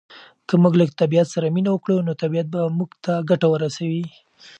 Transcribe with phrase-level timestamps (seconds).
[0.47, 4.05] که موږ له طبعیت سره مینه وکړو نو طبعیت به موږ ته ګټه ورسوي.